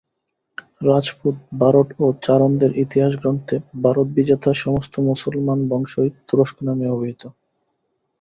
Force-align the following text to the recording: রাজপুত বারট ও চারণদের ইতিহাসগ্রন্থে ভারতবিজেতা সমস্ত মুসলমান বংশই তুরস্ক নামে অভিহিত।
রাজপুত 0.81 1.35
বারট 1.53 1.89
ও 1.99 2.15
চারণদের 2.23 2.71
ইতিহাসগ্রন্থে 2.77 3.55
ভারতবিজেতা 3.83 4.51
সমস্ত 4.63 4.93
মুসলমান 5.09 5.59
বংশই 5.69 6.09
তুরস্ক 6.27 6.57
নামে 6.67 6.85
অভিহিত। 6.87 7.23